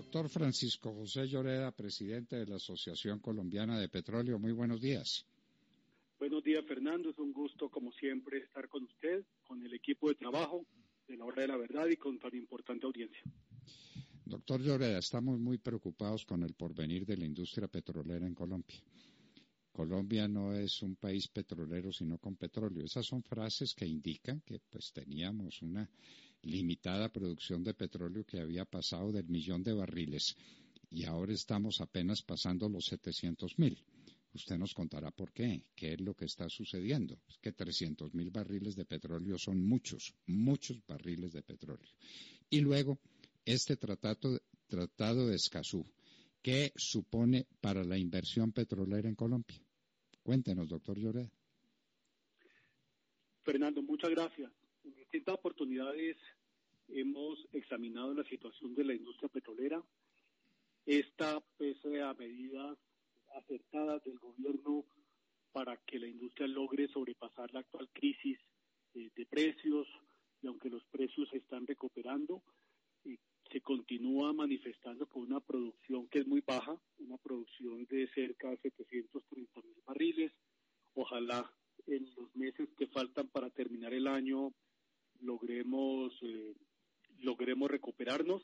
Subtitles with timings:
[0.00, 5.26] Doctor Francisco José Lloreda, presidente de la Asociación Colombiana de Petróleo, muy buenos días.
[6.18, 7.10] Buenos días, Fernando.
[7.10, 10.64] Es un gusto, como siempre, estar con usted, con el equipo de trabajo
[11.06, 13.22] de la hora de la verdad y con tan importante audiencia.
[14.24, 18.82] Doctor Lloreda, estamos muy preocupados con el porvenir de la industria petrolera en Colombia.
[19.70, 22.86] Colombia no es un país petrolero sino con petróleo.
[22.86, 25.86] Esas son frases que indican que pues teníamos una
[26.42, 30.36] limitada producción de petróleo que había pasado del millón de barriles
[30.90, 33.78] y ahora estamos apenas pasando los 700 mil.
[34.32, 37.18] Usted nos contará por qué, qué es lo que está sucediendo.
[37.40, 41.90] Que 300 mil barriles de petróleo son muchos, muchos barriles de petróleo.
[42.48, 42.98] Y luego,
[43.44, 45.84] este tratado, tratado de Escazú,
[46.42, 49.60] ¿qué supone para la inversión petrolera en Colombia?
[50.22, 51.30] Cuéntenos, doctor Lloreda.
[53.42, 54.52] Fernando, muchas gracias.
[54.84, 56.16] En distintas oportunidades
[56.88, 59.82] hemos examinado la situación de la industria petrolera.
[60.86, 62.78] Esta, pese a medidas
[63.34, 64.84] acertadas del gobierno
[65.52, 68.38] para que la industria logre sobrepasar la actual crisis
[68.94, 69.86] eh, de precios,
[70.42, 72.42] y aunque los precios se están recuperando,
[73.04, 73.18] eh,
[73.52, 78.56] se continúa manifestando con una producción que es muy baja, una producción de cerca de
[78.58, 80.32] 730 mil barriles.
[80.94, 81.52] Ojalá
[81.86, 84.52] en los meses que faltan para terminar el año
[85.20, 86.54] logremos eh,
[87.20, 88.42] logremos recuperarnos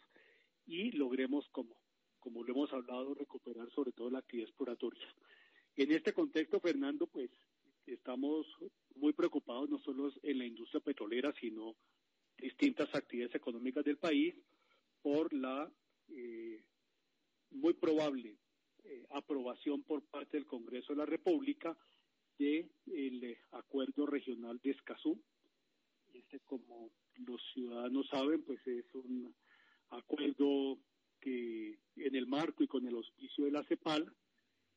[0.67, 1.75] y logremos como
[2.21, 5.07] como lo hemos hablado recuperar sobre todo la actividad exploratoria.
[5.77, 7.31] En este contexto, Fernando, pues
[7.87, 8.47] estamos
[8.97, 11.77] muy preocupados no solo en la industria petrolera, sino
[12.37, 14.35] distintas actividades económicas del país
[15.03, 15.71] por la
[16.09, 16.65] eh,
[17.51, 18.37] muy probable
[18.85, 21.77] eh, aprobación por parte del Congreso de la República
[22.39, 25.21] del de acuerdo regional de Escazú.
[26.19, 26.91] Este, como
[27.27, 29.35] los ciudadanos saben, pues es un
[29.91, 30.79] acuerdo
[31.21, 34.11] que en el marco y con el auspicio de la CEPAL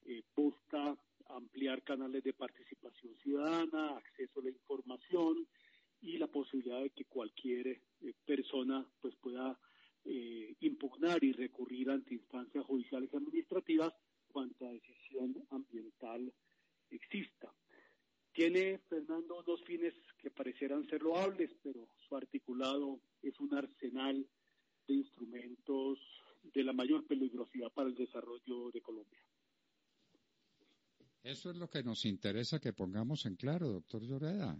[0.05, 0.97] eh, busca
[1.29, 5.47] ampliar canales de participación ciudadana, acceso a la información
[6.01, 7.79] y la posibilidad de que cualquier eh,
[8.25, 9.57] persona pues pueda
[10.05, 13.93] eh, impugnar y recurrir ante instancias judiciales y administrativas
[14.27, 16.33] cuanta decisión ambiental
[16.89, 17.53] exista.
[18.39, 24.25] Tiene, Fernando, dos fines que parecieran ser loables, pero su articulado es un arsenal
[24.87, 25.99] de instrumentos
[26.53, 29.19] de la mayor peligrosidad para el desarrollo de Colombia.
[31.21, 34.57] Eso es lo que nos interesa que pongamos en claro, doctor Lloreda.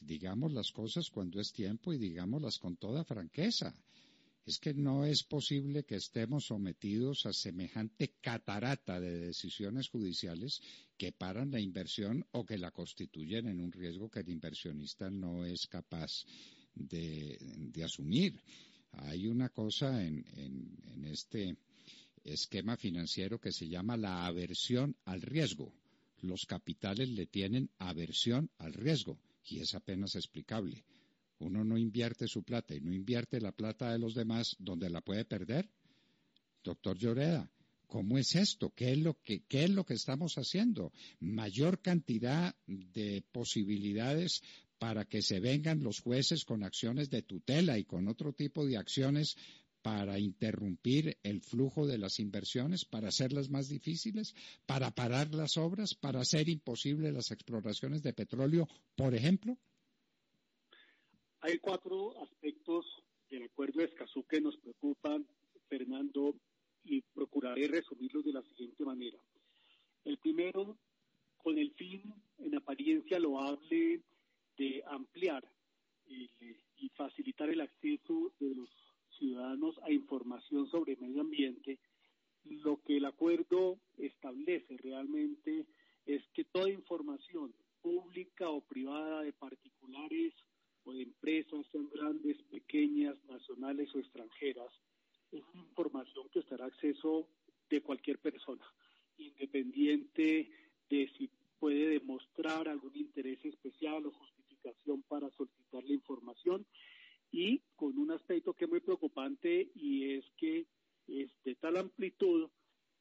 [0.00, 3.74] Digamos las cosas cuando es tiempo y digámoslas con toda franqueza
[4.44, 10.60] es que no es posible que estemos sometidos a semejante catarata de decisiones judiciales
[10.96, 15.44] que paran la inversión o que la constituyen en un riesgo que el inversionista no
[15.44, 16.24] es capaz
[16.74, 17.38] de,
[17.84, 18.40] asumir.
[18.92, 20.24] Hay una cosa en,
[21.04, 21.56] este
[22.24, 25.72] esquema financiero que se llama la aversión al riesgo.
[26.20, 30.84] Los capitales le tienen aversión al riesgo y es apenas explicable
[31.42, 35.00] uno no invierte su plata y no invierte la plata de los demás donde la
[35.00, 35.68] puede perder.
[36.62, 37.50] Doctor Lloreda,
[37.86, 38.72] ¿cómo es esto?
[38.74, 40.92] ¿Qué es lo que, qué es lo que estamos haciendo?
[41.20, 44.42] Mayor cantidad de posibilidades
[44.78, 48.76] para que se vengan los jueces con acciones de tutela y con otro tipo de
[48.76, 49.36] acciones
[49.82, 55.94] para interrumpir el flujo de las inversiones, para hacerlas más difíciles, para parar las obras,
[55.94, 59.58] para hacer imposible las exploraciones de petróleo, por ejemplo?
[61.44, 62.86] Hay cuatro aspectos
[63.28, 65.26] del acuerdo de Escazú que nos preocupan,
[65.68, 66.36] Fernando,
[66.84, 69.18] y procuraré resumirlos de la siguiente manera.
[70.04, 70.78] El primero,
[71.38, 72.00] con el fin,
[72.38, 74.02] en apariencia loable,
[74.56, 75.44] de ampliar
[76.06, 76.30] y,
[76.76, 78.70] y facilitar el acceso de los
[79.18, 81.80] ciudadanos a información sobre medio ambiente,
[82.44, 85.66] lo que el acuerdo establece realmente
[86.06, 90.32] es que toda información pública o privada de particulares
[90.84, 94.72] o de empresas, sean grandes, pequeñas, nacionales o extranjeras,
[95.30, 97.28] es información que estará a acceso
[97.70, 98.64] de cualquier persona,
[99.16, 100.50] independiente
[100.90, 106.66] de si puede demostrar algún interés especial o justificación para solicitar la información.
[107.30, 110.66] Y con un aspecto que es muy preocupante y es que
[111.06, 112.50] es de tal amplitud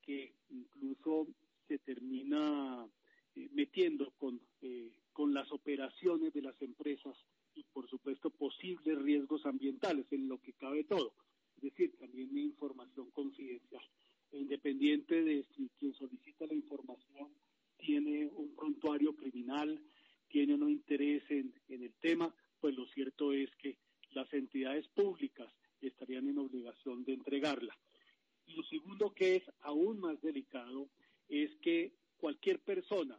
[0.02, 1.28] que incluso
[1.68, 2.88] se termina
[3.36, 7.18] eh, metiendo con, eh, con las operaciones de las empresas
[7.56, 8.98] y por supuesto posibles
[9.92, 11.14] en lo que cabe todo,
[11.58, 13.84] es decir, también información confidencial.
[14.32, 17.30] E independiente de si quien solicita la información
[17.78, 19.80] tiene un prontuario criminal,
[20.30, 23.78] tiene no interés en, en el tema, pues lo cierto es que
[24.12, 25.52] las entidades públicas
[25.82, 27.78] estarían en obligación de entregarla.
[28.46, 30.90] Y lo segundo que es aún más delicado
[31.28, 33.18] es que cualquier persona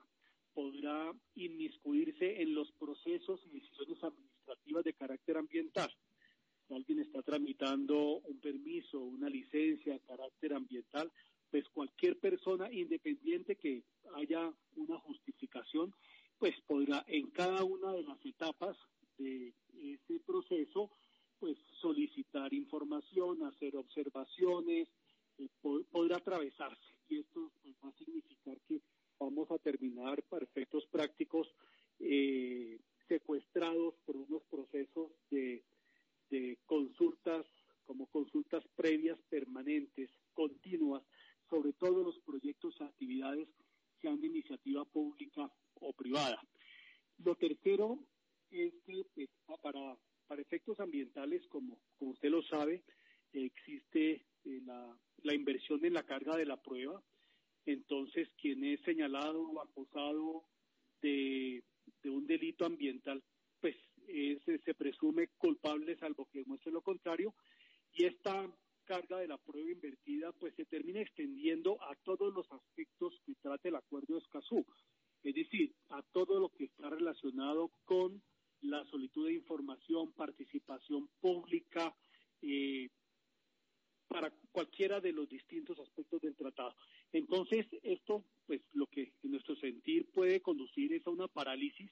[0.55, 5.91] podrá inmiscuirse en los procesos y decisiones administrativas de carácter ambiental.
[6.71, 11.11] Alguien está tramitando un permiso, una licencia de carácter ambiental,
[11.51, 15.95] pues cualquier persona independiente que haya una justificación,
[16.39, 18.77] pues podrá en cada una de las etapas
[19.19, 20.91] de ese proceso,
[21.39, 24.89] pues solicitar información, hacer observaciones,
[25.39, 25.49] eh,
[25.91, 26.95] podrá atravesarse.
[27.09, 28.81] Y esto pues, va a significar que
[29.19, 31.49] vamos a terminar para efectos prácticos
[32.01, 35.63] eh, secuestrados por unos procesos de,
[36.33, 37.47] de consultas
[37.85, 41.03] como consultas previas permanentes, continuas,
[41.51, 43.49] sobre todo los proyectos y actividades
[44.01, 46.43] sean de iniciativa pública o privada.
[47.19, 47.99] Lo tercero
[48.51, 49.29] es que pues,
[49.61, 49.97] para,
[50.27, 52.83] para efectos ambientales, como, como usted lo sabe,
[53.33, 57.03] existe eh, la, la inversión en la carga de la prueba,
[57.67, 60.45] entonces quien es señalado o acusado
[61.03, 61.63] de,
[62.05, 63.23] un delito ambiental,
[63.61, 63.77] pues
[64.65, 67.35] se presume culpable salvo que demuestre lo contrario,
[67.93, 68.51] y esta
[68.85, 73.69] carga de la prueba invertida pues se termina extendiendo a todos los aspectos que trata
[73.69, 74.67] el acuerdo de Escazú,
[75.23, 78.23] es decir, a todo lo que está relacionado con
[78.61, 81.95] la solitud de información, participación pública,
[82.43, 82.89] eh,
[84.13, 86.75] para cualquiera de los distintos aspectos del tratado.
[87.13, 91.91] Entonces, esto, pues lo que en nuestro sentir puede conducir es a una parálisis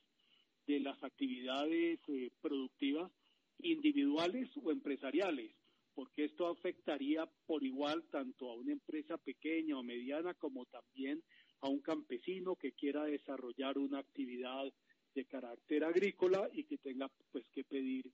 [0.71, 3.11] de las actividades eh, productivas
[3.59, 5.51] individuales o empresariales,
[5.95, 11.23] porque esto afectaría por igual tanto a una empresa pequeña o mediana como también
[11.61, 14.73] a un campesino que quiera desarrollar una actividad
[15.15, 18.09] de carácter agrícola y que tenga pues que pedir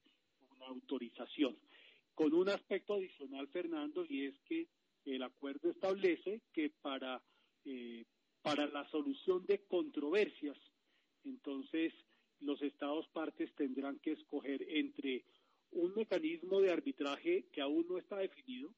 [0.56, 1.56] una autorización.
[2.14, 4.66] Con un aspecto adicional, Fernando, y es que
[5.04, 7.22] el acuerdo establece que para,
[7.66, 8.06] eh,
[8.40, 10.56] para la solución de controversias,
[11.22, 11.92] entonces
[12.40, 15.24] los Estados partes tendrán que escoger entre
[15.72, 18.74] un mecanismo de arbitraje que aún no está definido,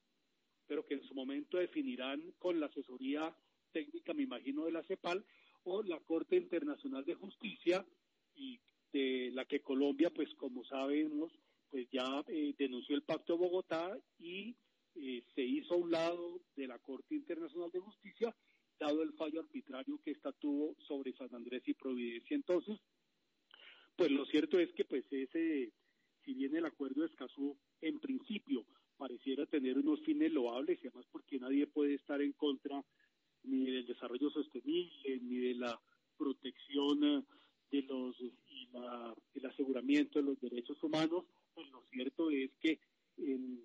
[0.67, 3.35] pero que en su momento definirán con la asesoría
[3.73, 5.25] técnica, me imagino, de la CEPAL,
[5.65, 7.85] o la Corte Internacional de Justicia,
[8.35, 8.61] y
[8.93, 11.33] de la que Colombia, pues como sabemos,
[11.71, 14.57] pues ya eh, denunció el Pacto de Bogotá y
[14.95, 18.35] eh, se hizo a un lado de la Corte Internacional de Justicia,
[18.79, 22.35] dado el fallo arbitrario que esta tuvo sobre San Andrés y Providencia.
[22.35, 22.79] Entonces,
[23.99, 25.73] pues lo cierto es que pues ese,
[26.25, 28.65] si bien el acuerdo de Escazú en principio
[28.97, 32.83] pareciera tener unos fines loables, y además porque nadie puede estar en contra
[33.43, 35.81] ni del desarrollo sostenible, ni de la
[36.17, 37.23] protección eh,
[37.71, 38.69] de los y
[39.35, 41.25] el aseguramiento de los derechos humanos,
[41.55, 42.79] pues lo cierto es que
[43.17, 43.63] en,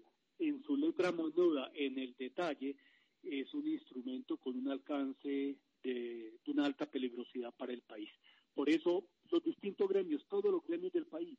[0.66, 2.76] su letra monuda, en el detalle,
[3.22, 8.10] es un instrumento con un alcance de, una alta peligrosidad para el país.
[8.54, 11.38] Por eso, los distintos gremios, todos los gremios del país,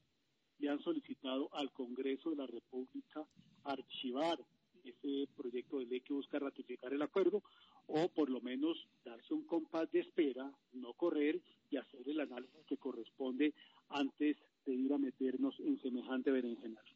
[0.59, 3.27] le han solicitado al Congreso de la República
[3.65, 4.39] archivar
[4.83, 7.43] ese proyecto de ley que busca ratificar el acuerdo
[7.87, 12.65] o por lo menos darse un compás de espera, no correr y hacer el análisis
[12.67, 13.53] que corresponde
[13.91, 16.87] antes de ir a meternos en semejante berenjenal.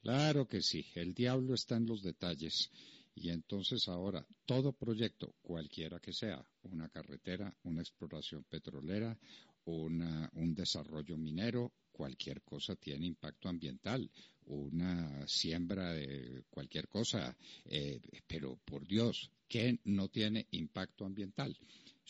[0.00, 2.70] Claro que sí, el diablo está en los detalles.
[3.14, 9.14] Y entonces ahora, todo proyecto, cualquiera que sea, una carretera, una exploración petrolera,
[9.70, 14.10] un desarrollo minero, cualquier cosa tiene impacto ambiental,
[14.46, 21.56] una siembra de cualquier cosa, eh, pero por Dios, ¿qué no tiene impacto ambiental?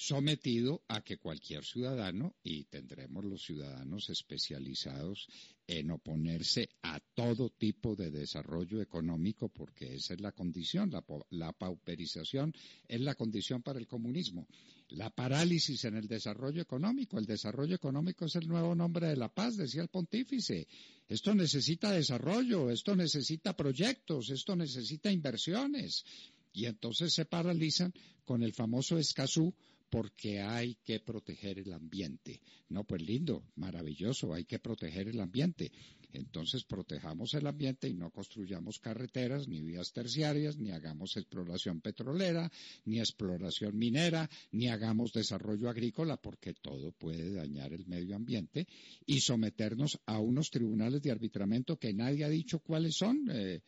[0.00, 5.28] Sometido a que cualquier ciudadano, y tendremos los ciudadanos especializados
[5.66, 10.90] en oponerse a todo tipo de desarrollo económico, porque esa es la condición,
[11.28, 12.54] la, pauperización
[12.88, 14.48] es la condición para el comunismo.
[14.88, 19.28] La parálisis en el desarrollo económico, el desarrollo económico es el nuevo nombre de la
[19.28, 20.66] paz, decía el pontífice.
[21.10, 26.06] Esto necesita desarrollo, esto necesita proyectos, esto necesita inversiones.
[26.54, 27.92] Y entonces se paralizan
[28.24, 29.54] con el famoso Escazú,
[29.90, 32.40] porque hay que proteger el ambiente.
[32.68, 35.72] No, pues lindo, maravilloso, hay que proteger el ambiente.
[36.12, 42.50] Entonces protejamos el ambiente y no construyamos carreteras, ni vías terciarias, ni hagamos exploración petrolera,
[42.84, 48.66] ni exploración minera, ni hagamos desarrollo agrícola, porque todo puede dañar el medio ambiente
[49.06, 53.60] y someternos a unos tribunales de arbitramiento que nadie ha dicho cuáles son, eh,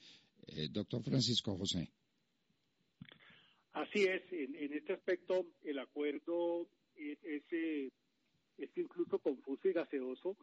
[0.47, 1.91] eh, doctor Francisco José.
[3.93, 7.19] Así es, en, este aspecto el acuerdo es,
[7.51, 7.91] eh,
[8.57, 10.35] es, incluso confuso y gaseoso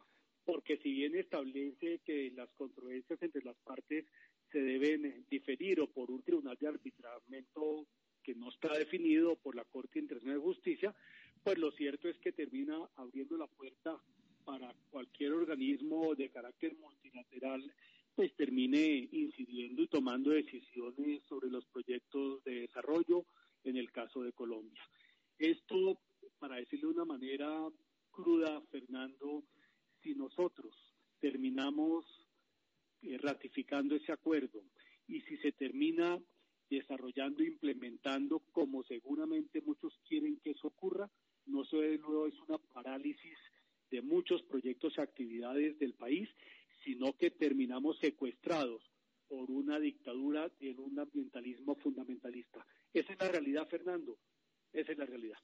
[0.44, 4.04] porque si bien establece que las controversias entre las partes
[4.52, 7.88] se deben diferir o por un tribunal de arbitramiento
[8.22, 10.94] que no está definido por la Corte Internacional de Justicia,
[11.42, 14.00] pues lo cierto es que termina abriendo la puerta
[14.44, 17.68] para cualquier organismo de carácter multilateral
[18.14, 23.24] pues termine incidiendo y tomando decisiones sobre los proyectos de desarrollo
[23.64, 24.82] en el caso de Colombia.
[25.38, 25.98] Esto,
[26.38, 27.68] para decirlo de una manera
[28.10, 29.44] cruda, Fernando,
[30.02, 30.74] si nosotros
[31.20, 32.04] terminamos
[33.02, 33.18] eh,
[33.50, 34.62] ratificando ese acuerdo
[35.08, 36.18] y si se termina
[36.68, 41.10] desarrollando, implementando, como seguramente muchos quieren que eso ocurra,
[41.46, 43.36] no solo es una parálisis
[43.90, 46.28] de muchos proyectos y actividades del país,
[46.84, 48.82] sino que terminamos secuestrados
[49.28, 52.64] por una dictadura en un ambientalismo fundamentalista.
[52.94, 54.16] Esa es la realidad, Fernando.
[54.72, 55.38] Esa es la realidad.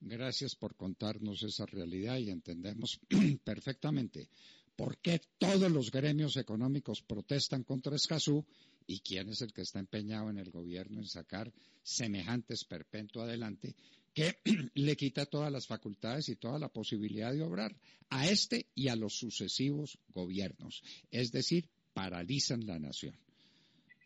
[0.00, 3.00] Gracias por contarnos esa realidad y entendemos
[3.44, 4.28] perfectamente
[4.76, 8.44] por qué todos los gremios económicos protestan contra Escazú
[8.86, 11.52] y quién es el que está empeñado en el gobierno en sacar
[11.82, 13.74] semejantes perpetuo adelante
[14.12, 14.38] que
[14.74, 17.76] le quita todas las facultades y toda la posibilidad de obrar
[18.10, 23.16] a este y a los sucesivos gobiernos, es decir, paralizan la nación.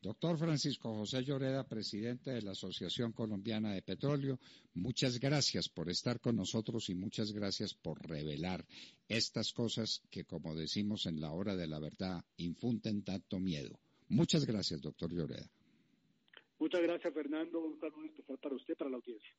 [0.00, 4.38] Doctor Francisco José Lloreda, presidente de la Asociación Colombiana de Petróleo,
[4.74, 8.64] muchas gracias por estar con nosotros y muchas gracias por revelar
[9.08, 13.80] estas cosas que, como decimos en la hora de la verdad, infunden tanto miedo.
[14.08, 15.50] Muchas gracias, doctor Lloreda.
[16.60, 17.60] Muchas gracias, Fernando.
[17.60, 19.34] Un saludo especial para usted, para la audiencia.